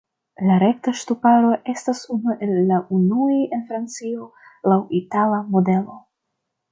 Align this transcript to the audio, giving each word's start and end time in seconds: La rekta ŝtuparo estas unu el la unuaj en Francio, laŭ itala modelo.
La 0.49 0.53
rekta 0.61 0.91
ŝtuparo 0.99 1.49
estas 1.73 1.99
unu 2.15 2.33
el 2.47 2.55
la 2.71 2.79
unuaj 2.99 3.37
en 3.57 3.61
Francio, 3.67 4.31
laŭ 4.73 4.79
itala 5.01 5.39
modelo. 5.57 5.99